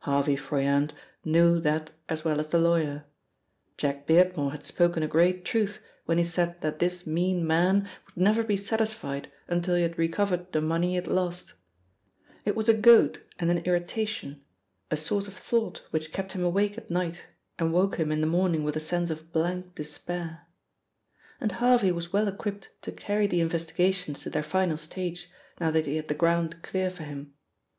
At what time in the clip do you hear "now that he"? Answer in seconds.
25.58-25.96